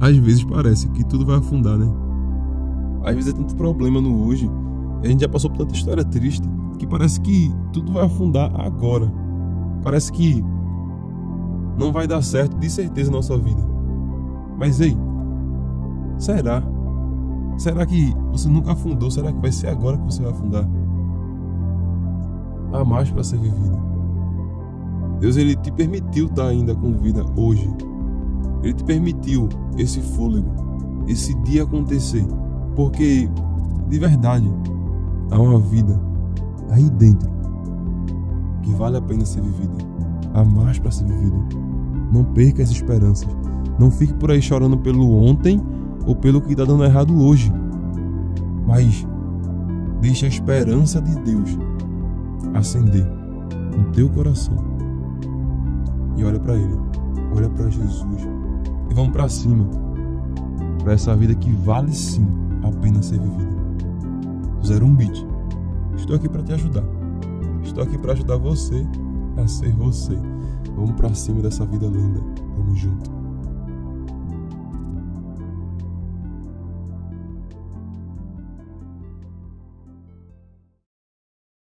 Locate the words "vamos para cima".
58.94-59.68, 70.74-71.40